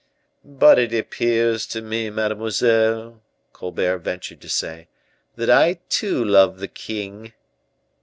[0.43, 3.21] "But it appears to me, mademoiselle,"
[3.53, 4.87] Colbert ventured to say,
[5.35, 7.33] "that I too love the king."